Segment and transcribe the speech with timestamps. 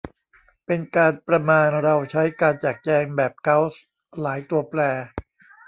[0.65, 3.81] เป็นการประมาณเราใช้การแจกแจงแบบเกาส์
[4.21, 4.81] หลายตัวแปร